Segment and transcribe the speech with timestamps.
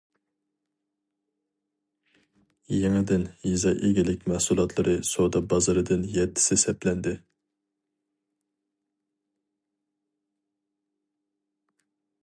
[2.75, 7.15] يېڭىدىن يېزا ئىگىلىك مەھسۇلاتلىرى سودا بازىرىدىن يەتتىسى سەپلەندى.